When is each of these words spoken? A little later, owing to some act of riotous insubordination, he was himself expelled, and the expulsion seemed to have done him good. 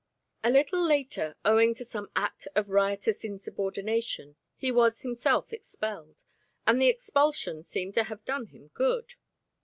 A 0.43 0.49
little 0.49 0.83
later, 0.83 1.35
owing 1.45 1.75
to 1.75 1.85
some 1.85 2.09
act 2.15 2.47
of 2.55 2.71
riotous 2.71 3.23
insubordination, 3.23 4.35
he 4.55 4.71
was 4.71 5.01
himself 5.01 5.53
expelled, 5.53 6.23
and 6.65 6.81
the 6.81 6.87
expulsion 6.89 7.61
seemed 7.61 7.93
to 7.93 8.05
have 8.05 8.25
done 8.25 8.47
him 8.47 8.69
good. 8.73 9.13